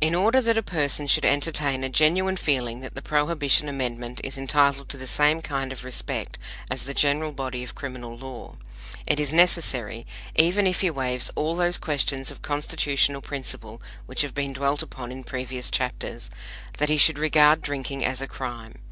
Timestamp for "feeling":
2.36-2.82